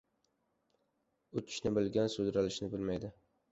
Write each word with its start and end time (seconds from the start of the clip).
•Uchishni 1.41 1.73
bilgan 1.77 2.11
sudralishni 2.17 2.73
bilmaydi. 2.75 3.15